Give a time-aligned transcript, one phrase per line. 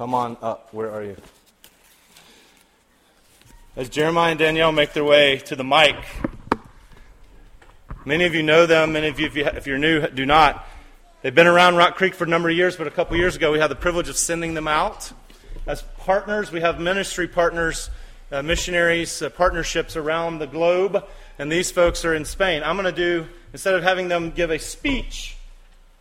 [0.00, 0.72] come on up.
[0.72, 1.14] Where are you?
[3.76, 5.94] As Jeremiah and Danielle make their way to the mic,
[8.06, 10.66] many of you know them, many of you, if, you, if you're new, do not.
[11.20, 13.52] They've been around Rock Creek for a number of years, but a couple years ago
[13.52, 15.12] we had the privilege of sending them out.
[15.66, 17.90] As partners, we have ministry partners,
[18.32, 21.04] uh, missionaries, uh, partnerships around the globe,
[21.38, 22.62] and these folks are in Spain.
[22.64, 25.36] I'm going to do, instead of having them give a speech,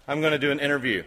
[0.08, 1.04] I'm going to do an interview.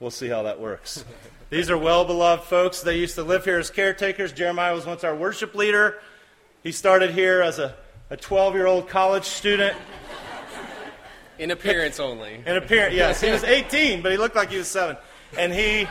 [0.00, 1.04] We'll see how that works.
[1.50, 2.82] These are well beloved folks.
[2.82, 4.32] They used to live here as caretakers.
[4.32, 5.98] Jeremiah was once our worship leader.
[6.62, 7.74] He started here as a
[8.16, 9.76] 12 year old college student.
[11.38, 12.42] In appearance only.
[12.46, 13.20] In appearance, yes.
[13.20, 14.96] He was 18, but he looked like he was seven.
[15.36, 15.88] And he,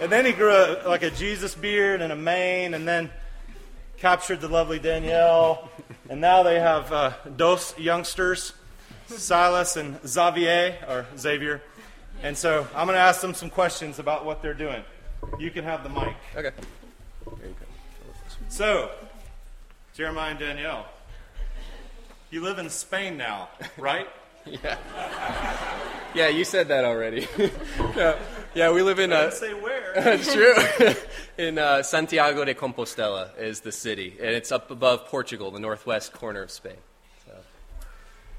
[0.00, 3.10] and then he grew a, like a Jesus beard and a mane, and then
[3.96, 5.70] captured the lovely Danielle.
[6.08, 8.52] And now they have uh, dos youngsters,
[9.08, 11.62] Silas and Xavier, or Xavier.
[12.22, 14.82] And so I'm going to ask them some questions about what they're doing.
[15.38, 16.14] You can have the mic.
[16.34, 16.50] Okay.
[18.48, 18.90] So,
[19.94, 20.86] Jeremiah and Danielle,
[22.30, 24.08] you live in Spain now, right?
[24.62, 24.78] Yeah.
[26.14, 27.26] Yeah, you said that already.
[27.96, 28.16] yeah,
[28.54, 29.12] yeah, we live in.
[29.12, 29.92] Uh, say where.
[29.96, 30.54] That's true.
[31.36, 36.12] in uh, Santiago de Compostela is the city, and it's up above Portugal, the northwest
[36.12, 36.76] corner of Spain.
[37.26, 37.32] So.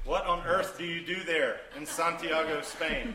[0.06, 3.14] What on earth do you do there in Santiago, Spain?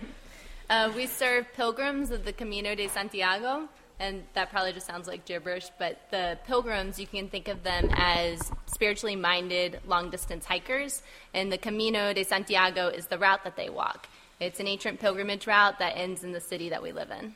[0.69, 3.67] Uh, we serve pilgrims of the Camino de Santiago
[3.99, 7.89] and that probably just sounds like gibberish, but the pilgrims, you can think of them
[7.93, 11.03] as spiritually minded long distance hikers,
[11.33, 14.07] and the Camino de Santiago is the route that they walk.
[14.39, 17.35] It's an ancient pilgrimage route that ends in the city that we live in.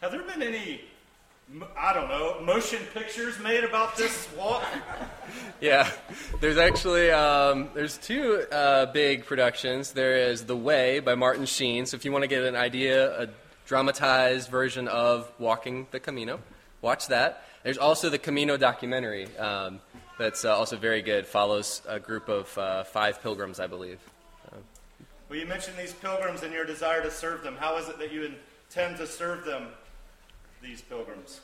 [0.00, 0.80] Have there been any,
[1.76, 4.62] I don't know, motion pictures made about this walk?
[5.60, 5.90] yeah,
[6.40, 9.92] there's actually um, there's two uh, big productions.
[9.92, 11.86] There is The Way by Martin Sheen.
[11.86, 13.28] So if you want to get an idea, a
[13.66, 16.38] dramatized version of Walking the Camino.
[16.82, 17.44] Watch that.
[17.64, 19.80] There's also the Camino documentary um,
[20.18, 21.26] that's uh, also very good.
[21.26, 23.98] Follows a group of uh, five pilgrims, I believe.
[25.28, 27.56] well, you mentioned these pilgrims and your desire to serve them.
[27.56, 28.32] How is it that you
[28.68, 29.66] intend to serve them,
[30.62, 31.40] these pilgrims?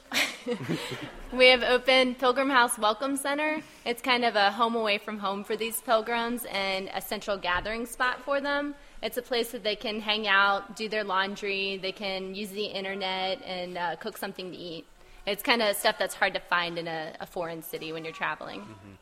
[1.33, 3.63] we have opened Pilgrim House Welcome Center.
[3.85, 7.87] It's kind of a home away from home for these pilgrims and a central gathering
[7.87, 8.75] spot for them.
[9.03, 12.65] It's a place that they can hang out, do their laundry, they can use the
[12.65, 14.87] internet, and uh, cook something to eat.
[15.27, 18.13] It's kind of stuff that's hard to find in a, a foreign city when you're
[18.13, 18.61] traveling.
[18.61, 18.93] Mm-hmm.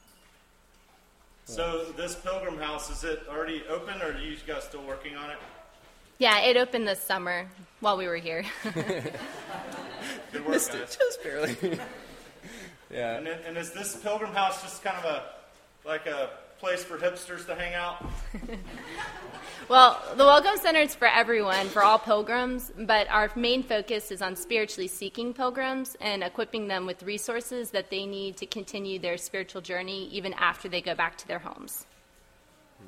[1.47, 5.31] So this pilgrim house is it already open, or are you guys still working on
[5.31, 5.37] it?
[6.19, 7.47] Yeah, it opened this summer
[7.81, 8.45] while we were here.
[10.35, 10.81] Good work, Missed guys.
[10.81, 11.57] it just barely.
[12.93, 13.19] yeah.
[13.19, 15.23] And, and is this pilgrim house just kind of a
[15.87, 18.05] like a place for hipsters to hang out?
[19.69, 24.23] well, the Welcome Center is for everyone, for all pilgrims, but our main focus is
[24.23, 29.17] on spiritually seeking pilgrims and equipping them with resources that they need to continue their
[29.19, 31.87] spiritual journey even after they go back to their homes.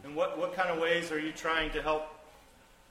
[0.05, 2.07] And what, what kind of ways are you trying to help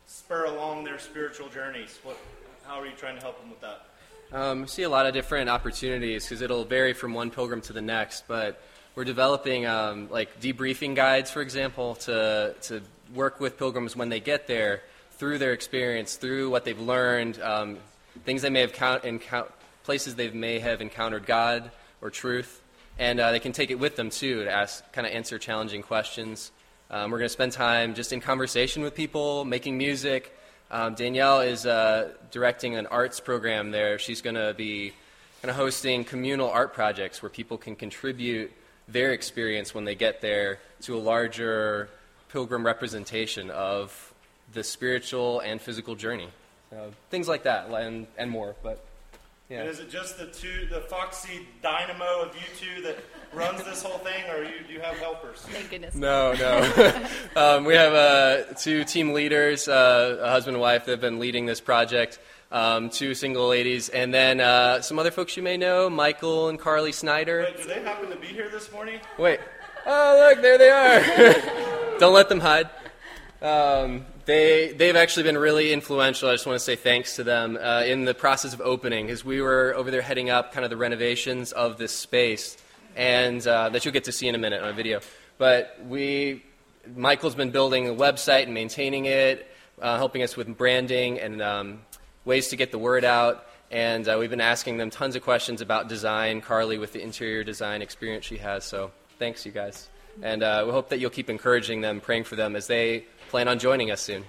[0.06, 2.00] spur along their spiritual journeys?
[2.04, 2.18] What,
[2.64, 3.88] how are you trying to help them with that?
[4.31, 7.74] Um, we see a lot of different opportunities because it'll vary from one pilgrim to
[7.74, 8.62] the next, but
[8.96, 12.81] we're developing um, like debriefing guides, for example, to, to
[13.14, 14.81] work with pilgrims when they get there
[15.12, 17.78] through their experience, through what they've learned, um,
[18.25, 19.52] things they may have count, encount,
[19.84, 21.69] places they may have encountered God
[22.02, 22.62] or truth,
[22.97, 25.84] and uh, they can take it with them too to ask, kind of answer challenging
[25.84, 26.52] questions.
[26.90, 30.35] Um, we're going to spend time just in conversation with people, making music.
[30.75, 33.97] Um, Danielle is uh, directing an arts program there.
[33.97, 34.91] She's going to be
[35.41, 38.52] kind of hosting communal art projects where people can contribute
[38.85, 41.88] their experience when they get there to a larger
[42.28, 44.14] pilgrim representation of
[44.52, 46.28] the spiritual and physical journey.
[46.72, 48.53] So, things like that and, and more.
[48.62, 48.84] But
[49.50, 49.62] yeah.
[49.62, 52.98] And is it just the two, the foxy dynamo of you two that
[53.34, 55.40] runs this whole thing, or you, do you have helpers?
[55.40, 55.96] Thank goodness.
[55.96, 57.08] No, no.
[57.36, 61.20] um, we have uh, two team leaders, uh, a husband and wife, that have been
[61.20, 62.20] leading this project
[62.52, 66.59] um, two single ladies, and then uh, some other folks you may know, Michael and
[66.59, 67.41] Carly Snyder.
[67.41, 69.00] Wait, do they happen to be here this morning?
[69.18, 69.40] Wait.
[69.86, 71.98] Oh, look, there they are.
[72.00, 72.70] Don't let them hide.
[73.41, 76.30] Um, they, they've actually been really influential.
[76.30, 79.24] I just want to say thanks to them uh, in the process of opening, as
[79.24, 82.58] we were over there heading up kind of the renovations of this space,
[82.96, 85.00] and uh, that you'll get to see in a minute on a video.
[85.38, 86.44] But we,
[86.96, 89.48] Michael's been building a website and maintaining it,
[89.82, 91.82] uh, helping us with branding and um,
[92.24, 93.46] ways to get the word out.
[93.70, 96.42] And uh, we've been asking them tons of questions about design.
[96.42, 98.64] Carly, with the interior design experience she has.
[98.64, 99.90] So thanks, you guys.
[100.22, 103.47] And uh, we hope that you'll keep encouraging them, praying for them as they plan
[103.47, 104.23] on joining us soon.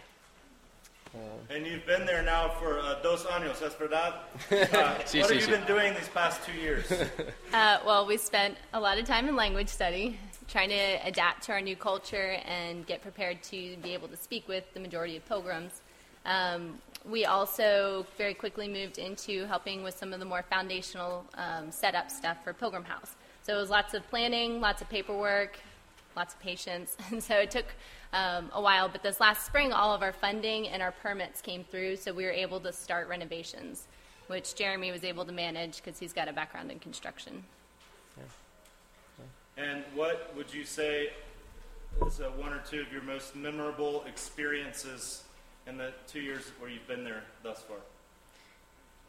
[1.48, 4.14] And you've been there now for uh, dos años, ¿es verdad?
[4.50, 5.50] Uh, Sí, what sí, have you sí.
[5.50, 6.84] been doing these past two years?
[7.52, 10.18] Uh, well, we spent a lot of time in language study,
[10.48, 14.46] trying to adapt to our new culture and get prepared to be able to speak
[14.48, 15.80] with the majority of pilgrims.
[16.26, 16.78] Um,
[17.08, 22.10] we also very quickly moved into helping with some of the more foundational um, setup
[22.10, 23.12] stuff for Pilgrim House.
[23.44, 25.56] So it was lots of planning, lots of paperwork,
[26.16, 27.66] lots of patience, and so it took
[28.12, 28.88] um, a while.
[28.88, 32.24] But this last spring, all of our funding and our permits came through, so we
[32.24, 33.86] were able to start renovations,
[34.28, 37.44] which Jeremy was able to manage because he's got a background in construction.
[39.56, 41.10] and what would you say
[42.06, 45.24] is uh, one or two of your most memorable experiences
[45.66, 47.78] in the two years where you've been there thus far?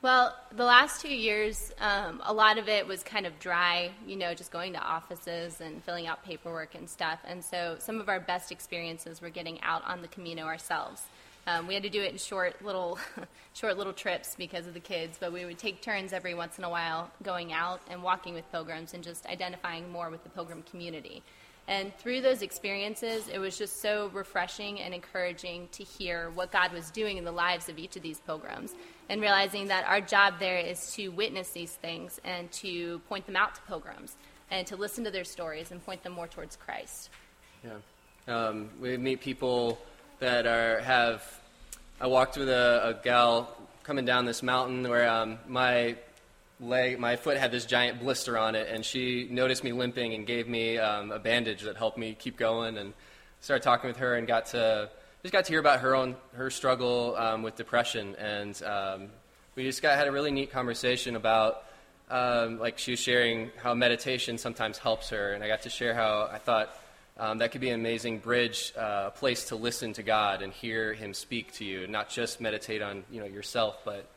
[0.03, 4.15] Well, the last two years, um, a lot of it was kind of dry, you
[4.15, 7.19] know, just going to offices and filling out paperwork and stuff.
[7.25, 11.01] And so some of our best experiences were getting out on the Camino ourselves.
[11.47, 12.99] Um, we had to do it in short little,
[13.53, 16.65] short little trips because of the kids, but we would take turns every once in
[16.65, 20.61] a while going out and walking with pilgrims and just identifying more with the pilgrim
[20.69, 21.23] community.
[21.69, 26.73] And through those experiences, it was just so refreshing and encouraging to hear what God
[26.73, 28.73] was doing in the lives of each of these pilgrims
[29.07, 33.37] and realizing that our job there is to witness these things and to point them
[33.37, 34.17] out to pilgrims
[34.51, 37.09] and to listen to their stories and point them more towards Christ.
[37.63, 37.77] Yeah.
[38.27, 39.77] Um, we meet people
[40.19, 41.23] that are have.
[41.99, 45.95] I walked with a, a gal coming down this mountain where um, my
[46.59, 50.27] leg, my foot had this giant blister on it, and she noticed me limping and
[50.27, 52.77] gave me um, a bandage that helped me keep going.
[52.77, 52.93] And
[53.39, 54.89] started talking with her and got to
[55.23, 59.07] just got to hear about her own her struggle um, with depression, and um,
[59.55, 61.63] we just got had a really neat conversation about
[62.09, 65.93] um, like she was sharing how meditation sometimes helps her, and I got to share
[65.93, 66.69] how I thought
[67.19, 70.53] um, that could be an amazing bridge, uh, a place to listen to God and
[70.53, 74.07] hear Him speak to you, not just meditate on you know yourself, but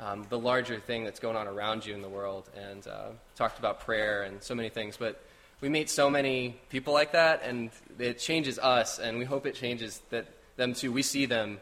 [0.00, 2.48] um, the larger thing that's going on around you in the world.
[2.56, 5.22] And uh, talked about prayer and so many things, but
[5.60, 9.54] we meet so many people like that, and it changes us, and we hope it
[9.54, 10.26] changes that
[10.56, 10.92] them too.
[10.92, 11.60] We see them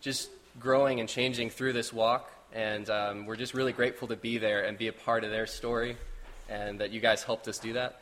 [0.00, 0.30] just
[0.60, 4.64] growing and changing through this walk, and um, we're just really grateful to be there
[4.64, 5.96] and be a part of their story,
[6.48, 8.00] and that you guys helped us do that.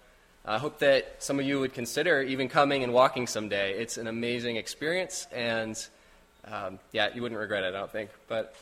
[0.49, 3.79] I hope that some of you would consider even coming and walking someday.
[3.81, 5.77] It's an amazing experience, and
[6.45, 8.11] um, yeah, you wouldn't regret it, I don't think.
[8.29, 8.55] But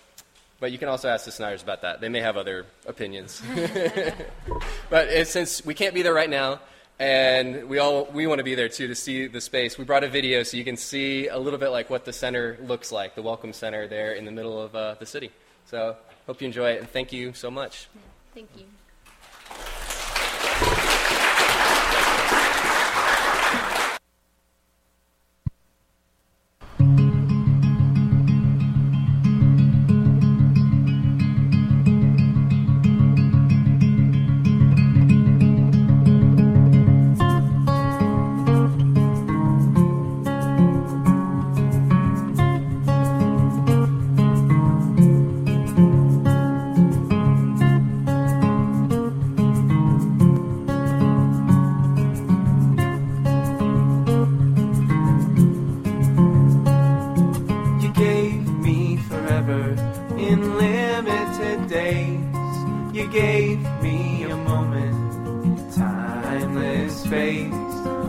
[0.60, 2.00] but you can also ask the Snyders about that.
[2.00, 3.42] They may have other opinions.
[4.88, 6.60] but it, since we can't be there right now,
[6.98, 10.04] and we all we want to be there too to see the space, we brought
[10.04, 13.14] a video so you can see a little bit like what the center looks like,
[13.14, 15.30] the Welcome Center there in the middle of uh, the city.
[15.66, 15.96] So
[16.26, 17.88] hope you enjoy it, and thank you so much.
[18.34, 18.62] Thank you.
[18.62, 18.68] You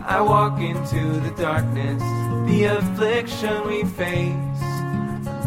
[0.07, 1.99] I walk into the darkness,
[2.47, 4.35] the affliction we face.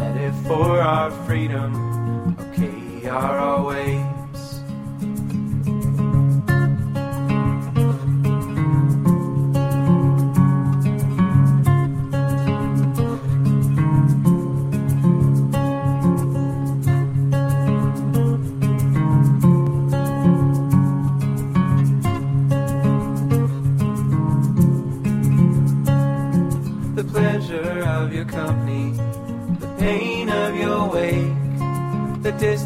[0.01, 4.08] It for our freedom, okay, are our ways.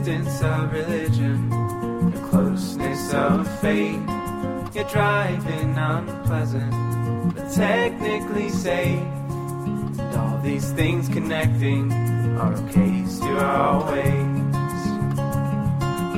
[0.04, 1.50] Distance of religion,
[2.12, 4.02] the closeness of faith.
[4.74, 6.72] You're driving unpleasant,
[7.34, 9.00] but technically safe.
[9.00, 11.94] And all these things connecting
[12.38, 14.84] are okays to our ways.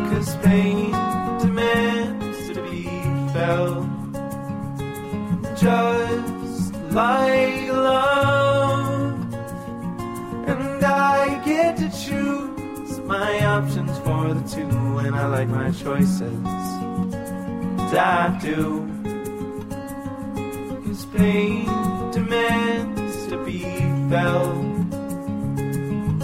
[0.10, 0.92] Cause pain
[1.42, 2.86] demands to be
[3.34, 3.86] felt
[5.56, 9.34] just like love.
[10.48, 12.25] And I get to choose
[13.06, 16.40] my options for the two, and I like my choices.
[17.94, 18.86] I do.
[20.86, 21.66] Cause pain
[22.12, 23.62] demands to be
[24.10, 24.66] felt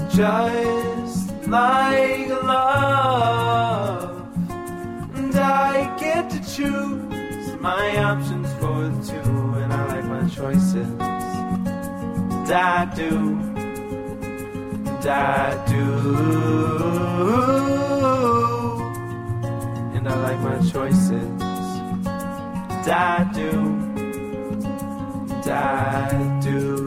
[0.09, 4.27] just like love.
[5.15, 9.29] And I get to choose my options for the two,
[9.61, 10.87] and I like my choices.
[12.53, 13.50] I do,
[15.05, 15.83] I do,
[19.95, 21.41] and I like my choices.
[22.87, 23.51] I do,
[25.49, 26.80] I do.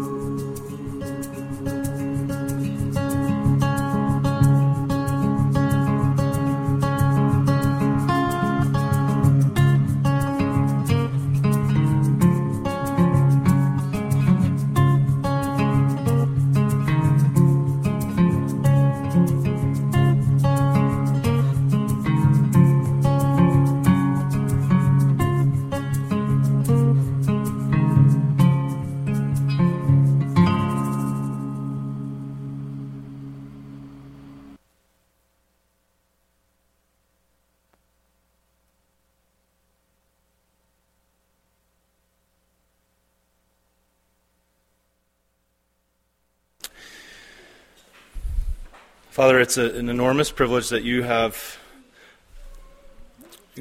[49.15, 51.57] Father, it's a, an enormous privilege that you have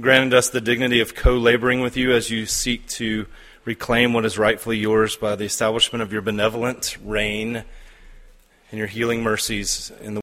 [0.01, 3.27] granted us the dignity of co laboring with you as you seek to
[3.63, 7.63] reclaim what is rightfully yours by the establishment of your benevolent reign
[8.71, 10.11] and your healing mercies in the